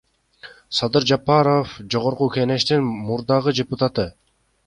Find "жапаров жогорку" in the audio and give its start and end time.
1.09-2.29